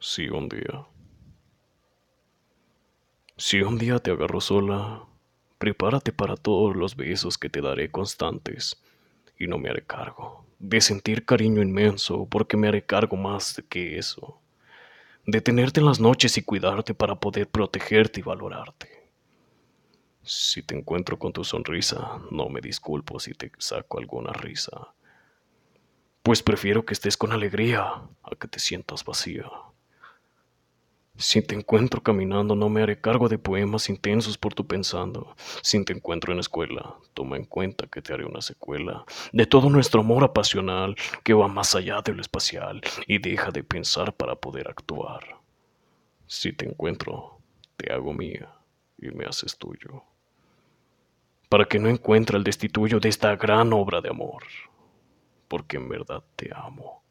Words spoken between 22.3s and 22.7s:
no me